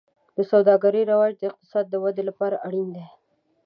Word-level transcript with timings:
د 0.35 0.37
سوداګرۍ 0.51 1.03
رواج 1.11 1.33
د 1.39 1.43
اقتصاد 1.51 1.85
د 1.89 1.95
ودې 2.03 2.23
لپاره 2.29 2.61
اړین 2.67 2.87
دی. 2.95 3.05